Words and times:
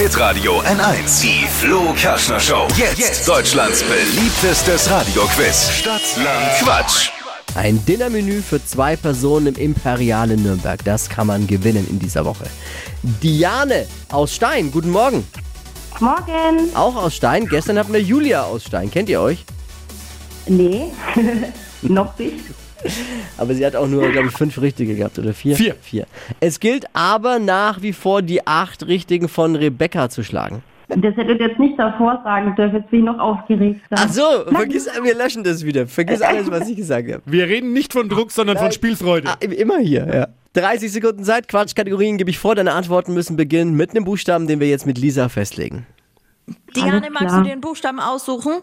Hitradio 0.00 0.62
N1. 0.62 1.20
Die 1.20 1.46
Flo 1.46 1.92
Kaschner 1.94 2.40
Show. 2.40 2.66
Jetzt, 2.96 3.28
Deutschlands 3.28 3.82
beliebtestes 3.82 4.90
Radioquiz. 4.90 5.68
Stadt, 5.72 6.00
Land, 6.16 6.58
Quatsch. 6.62 7.10
Ein 7.54 7.84
Dinnermenü 7.84 8.40
für 8.40 8.64
zwei 8.64 8.96
Personen 8.96 9.48
im 9.48 9.56
Imperial 9.56 10.30
in 10.30 10.42
Nürnberg. 10.42 10.82
Das 10.86 11.10
kann 11.10 11.26
man 11.26 11.46
gewinnen 11.46 11.86
in 11.90 11.98
dieser 11.98 12.24
Woche. 12.24 12.44
Diane 13.02 13.86
aus 14.10 14.34
Stein, 14.34 14.70
guten 14.70 14.88
Morgen. 14.88 15.22
Morgen. 16.00 16.74
Auch 16.74 16.96
aus 16.96 17.14
Stein. 17.14 17.46
Gestern 17.46 17.78
hatten 17.78 17.92
wir 17.92 18.00
Julia 18.00 18.44
aus 18.44 18.64
Stein. 18.64 18.90
Kennt 18.90 19.10
ihr 19.10 19.20
euch? 19.20 19.44
Nee, 20.46 20.92
noch 21.82 22.18
nicht. 22.18 22.36
Aber 23.38 23.54
sie 23.54 23.64
hat 23.64 23.76
auch 23.76 23.88
nur, 23.88 24.10
glaube 24.10 24.28
ich, 24.28 24.34
fünf 24.34 24.60
richtige 24.60 24.94
gehabt 24.94 25.18
oder 25.18 25.32
vier? 25.32 25.56
Vier. 25.56 25.74
Vier. 25.80 26.06
Es 26.40 26.60
gilt 26.60 26.86
aber 26.92 27.38
nach 27.38 27.82
wie 27.82 27.92
vor 27.92 28.22
die 28.22 28.46
acht 28.46 28.86
richtigen 28.86 29.28
von 29.28 29.56
Rebecca 29.56 30.08
zu 30.08 30.22
schlagen. 30.22 30.62
Das 30.88 31.16
hättet 31.16 31.40
ihr 31.40 31.48
jetzt 31.48 31.58
nicht 31.60 31.78
davor 31.78 32.20
sagen 32.24 32.54
dürfen, 32.56 32.76
jetzt 32.76 32.90
bin 32.90 33.00
ich 33.00 33.06
noch 33.06 33.18
aufgeregt. 33.18 33.80
Ach 33.90 34.08
so, 34.08 34.22
vergiss, 34.48 34.88
wir 35.02 35.14
löschen 35.14 35.44
das 35.44 35.64
wieder. 35.64 35.86
Vergiss 35.86 36.20
alles, 36.20 36.50
was 36.50 36.68
ich 36.68 36.76
gesagt 36.76 37.12
habe. 37.12 37.22
Wir 37.26 37.46
reden 37.46 37.72
nicht 37.72 37.92
von 37.92 38.08
Druck, 38.08 38.32
sondern 38.32 38.58
von 38.58 38.72
Spielfreude. 38.72 39.28
Ah, 39.28 39.36
immer 39.40 39.78
hier, 39.78 40.06
ja. 40.12 40.28
30 40.54 40.90
Sekunden 40.90 41.22
Zeit, 41.22 41.46
Quatschkategorien 41.46 42.18
gebe 42.18 42.30
ich 42.30 42.38
vor. 42.40 42.56
Deine 42.56 42.72
Antworten 42.72 43.14
müssen 43.14 43.36
beginnen 43.36 43.76
mit 43.76 43.90
einem 43.90 44.04
Buchstaben, 44.04 44.48
den 44.48 44.58
wir 44.58 44.68
jetzt 44.68 44.84
mit 44.84 44.98
Lisa 44.98 45.28
festlegen. 45.28 45.86
Diane, 46.74 47.08
magst 47.10 47.36
du 47.36 47.42
den 47.42 47.60
Buchstaben 47.60 48.00
aussuchen? 48.00 48.62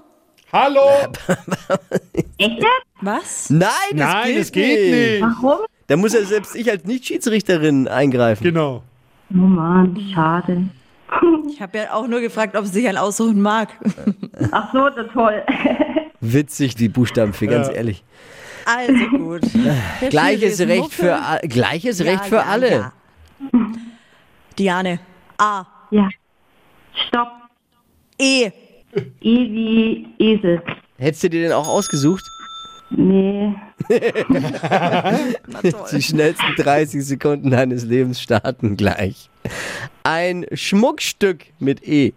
Hallo? 0.52 0.81
Echt? 2.38 2.64
Was? 3.02 3.50
Nein, 3.50 3.70
das 3.94 4.14
Nein, 4.14 4.26
geht, 4.27 4.38
es 4.38 4.52
geht 4.52 4.91
nicht. 4.91 5.22
Warum? 5.22 5.59
Da 5.88 5.98
muss 5.98 6.14
ja 6.14 6.22
selbst 6.23 6.55
ich 6.55 6.70
als 6.70 6.84
Nicht-Schiedsrichterin 6.86 7.88
eingreifen. 7.88 8.44
Genau. 8.44 8.84
Oh 9.32 9.36
Mann, 9.38 9.98
schade. 10.14 10.64
Ich 11.50 11.62
habe 11.62 11.78
ja 11.78 11.94
auch 11.94 12.08
nur 12.08 12.20
gefragt, 12.20 12.55
ob 12.58 12.66
sie 12.66 12.72
sich 12.73 12.88
einen 12.88 12.98
aussuchen 12.98 13.42
mag. 13.42 13.70
Ach 14.52 14.72
so, 14.73 14.89
das 14.89 15.08
toll. 15.14 15.42
Witzig, 16.20 16.75
die 16.75 16.89
Buchstaben 16.89 17.34
für 17.34 17.47
ganz 17.47 17.67
Ja. 17.67 17.73
ehrlich. 17.73 18.03
Also 18.66 18.94
gut. 19.17 19.42
Gleiches 20.09 20.59
ist 20.59 20.67
Recht 20.67 20.94
für, 20.94 21.17
gleiches 21.47 22.00
Ja, 22.00 22.06
Recht 22.12 22.25
für 22.25 22.36
ja, 22.36 22.42
alle. 22.44 22.72
ja. 22.72 22.94
Diane. 24.59 25.00
A. 25.38 25.66
Ja. 25.92 26.09
Stopp. 27.08 27.30
E. 28.19 28.45
E 28.47 28.52
wie 29.22 30.08
Esel. 30.19 30.62
Hättest 30.98 31.23
du 31.23 31.30
dir 31.30 31.44
den 31.44 31.52
auch 31.52 31.67
ausgesucht? 31.67 32.23
Nee. 32.90 33.53
Die 35.92 36.02
schnellsten 36.02 36.56
30 36.58 37.06
Sekunden 37.06 37.52
deines 37.52 37.84
Lebens 37.86 38.20
starten 38.20 38.78
gleich. 38.78 39.30
Ein 40.03 40.45
Schmuckstück 40.53 41.45
mit 41.59 41.88
E. 41.88 42.14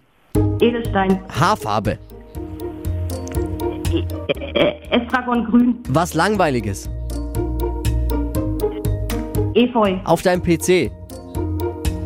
Edelstein. 0.60 1.20
Haarfarbe. 1.28 1.98
Äh, 4.54 4.72
Estragon 4.90 5.44
grün. 5.44 5.78
Was 5.88 6.14
Langweiliges. 6.14 6.88
Efeu. 9.54 9.96
Auf 10.04 10.22
deinem 10.22 10.42
PC. 10.42 10.90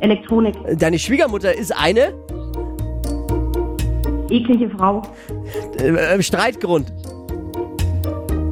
Elektronik. 0.00 0.56
Deine 0.78 0.98
Schwiegermutter 0.98 1.54
ist 1.54 1.70
eine 1.76 2.12
Eklige 4.30 4.70
Frau. 4.70 5.02
äh, 5.78 6.22
Streitgrund. 6.22 6.92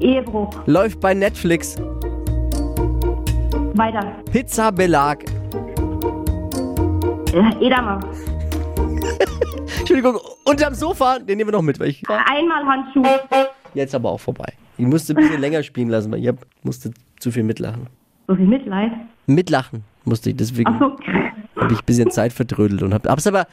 Ehebruch. 0.00 0.50
Läuft 0.66 1.00
bei 1.00 1.14
Netflix. 1.14 1.76
Weiter. 3.74 4.12
Pizzabelag. 4.30 5.18
Äh, 7.32 7.66
Edamer. 7.66 8.00
Entschuldigung, 9.78 10.18
unterm 10.44 10.74
Sofa, 10.74 11.18
den 11.18 11.38
nehmen 11.38 11.48
wir 11.48 11.52
noch 11.52 11.62
mit, 11.62 11.80
weil 11.80 11.88
ich 11.88 12.02
Einmal 12.08 12.64
Handschuh. 12.64 13.02
jetzt 13.74 13.94
aber 13.94 14.10
auch 14.10 14.20
vorbei. 14.20 14.52
Ich 14.76 14.86
musste 14.86 15.14
ein 15.14 15.16
bisschen 15.16 15.40
länger 15.40 15.62
spielen 15.62 15.88
lassen, 15.88 16.12
weil 16.12 16.20
ich 16.20 16.28
hab, 16.28 16.36
musste 16.62 16.90
zu 17.18 17.30
viel 17.30 17.42
mitlachen. 17.44 17.86
So 18.28 18.34
viel 18.34 18.46
Mitleid. 18.46 18.92
Mitlachen 19.26 19.84
musste 20.04 20.30
ich, 20.30 20.36
deswegen 20.36 20.72
so. 20.78 20.96
habe 21.60 21.72
ich 21.72 21.78
ein 21.78 21.86
bisschen 21.86 22.10
Zeit 22.10 22.32
verdrödelt 22.32 22.82
und 22.82 22.92
hab, 22.92 23.06
hab's 23.06 23.26
aber 23.26 23.46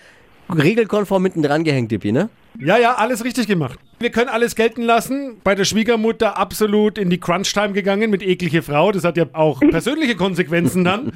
regelkonform 0.52 1.24
hinten 1.26 1.44
dran 1.44 1.64
gehängt, 1.64 1.92
Dippi, 1.92 2.12
ne? 2.12 2.30
Ja, 2.60 2.78
ja, 2.78 2.96
alles 2.96 3.24
richtig 3.24 3.48
gemacht. 3.48 3.80
Wir 4.00 4.10
können 4.10 4.30
alles 4.30 4.56
gelten 4.56 4.82
lassen. 4.82 5.38
Bei 5.44 5.56
der 5.56 5.66
Schwiegermutter 5.66 6.38
absolut 6.38 6.98
in 6.98 7.10
die 7.10 7.20
Crunch-Time 7.20 7.74
gegangen 7.74 8.10
mit 8.10 8.24
eklige 8.24 8.62
Frau. 8.62 8.92
Das 8.92 9.04
hat 9.04 9.18
ja 9.18 9.26
auch 9.34 9.60
persönliche 9.72 10.16
Konsequenzen 10.16 10.84
dann. 10.84 11.12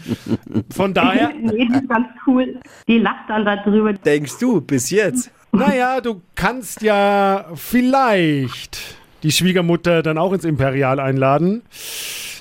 Von 0.74 0.94
daher, 0.94 1.32
Nee, 1.42 1.68
die 1.68 1.74
ist 1.74 1.90
ganz 1.90 2.08
cool. 2.28 2.60
Die 2.88 3.00
lacht 3.00 3.30
dann 3.30 3.46
darüber. 3.46 3.94
Denkst 3.94 4.38
du, 4.40 4.62
bis 4.62 4.90
jetzt? 4.90 5.32
naja, 5.52 6.02
du 6.02 6.22
kannst 6.36 6.82
ja 6.82 7.46
vielleicht 7.56 8.98
die 9.24 9.32
Schwiegermutter 9.32 10.02
dann 10.04 10.18
auch 10.18 10.34
ins 10.34 10.46
Imperial 10.46 11.00
einladen. 11.00 11.62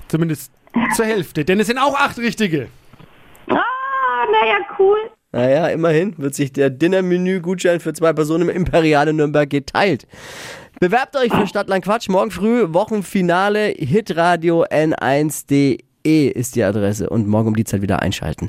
Zumindest 0.08 0.52
zur 0.94 1.06
Hälfte. 1.06 1.44
Denn 1.44 1.60
es 1.60 1.66
sind 1.66 1.78
auch 1.78 1.94
acht 1.98 2.18
richtige. 2.18 2.68
Ah, 3.48 3.56
naja, 4.30 4.58
cool. 4.78 4.98
Naja, 5.32 5.68
immerhin 5.68 6.14
wird 6.18 6.34
sich 6.34 6.52
der 6.52 6.68
Dinnermenü-Gutschein 6.70 7.80
für 7.80 7.94
zwei 7.94 8.12
Personen 8.12 8.48
im 8.48 8.54
Imperial 8.54 9.08
in 9.08 9.16
Nürnberg 9.16 9.48
geteilt. 9.48 10.06
Bewerbt 10.78 11.16
euch 11.16 11.32
für 11.32 11.46
Stadtland 11.46 11.84
Quatsch. 11.84 12.08
Morgen 12.08 12.30
früh 12.30 12.72
Wochenfinale 12.72 13.68
hitradio 13.68 14.64
n1.de 14.64 16.28
ist 16.28 16.56
die 16.56 16.62
Adresse 16.62 17.08
und 17.08 17.28
morgen 17.28 17.48
um 17.48 17.56
die 17.56 17.64
Zeit 17.64 17.82
wieder 17.82 18.02
einschalten. 18.02 18.40